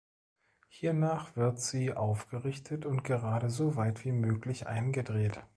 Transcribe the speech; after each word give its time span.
Hiernach 0.67 1.35
wird 1.35 1.59
sie 1.61 1.93
aufgerichtet 1.93 2.87
und 2.87 3.03
gerade 3.03 3.51
so 3.51 3.75
weit 3.75 4.03
wie 4.03 4.11
möglich 4.13 4.65
eingedreht. 4.65 5.43